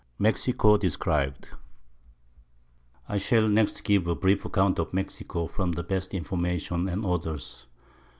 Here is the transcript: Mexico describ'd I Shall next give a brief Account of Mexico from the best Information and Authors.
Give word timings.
Mexico 0.17 0.77
describ'd 0.77 1.49
I 3.07 3.19
Shall 3.19 3.47
next 3.47 3.83
give 3.83 4.07
a 4.07 4.15
brief 4.15 4.43
Account 4.43 4.79
of 4.79 4.95
Mexico 4.95 5.45
from 5.45 5.73
the 5.73 5.83
best 5.83 6.15
Information 6.15 6.89
and 6.89 7.05
Authors. 7.05 7.67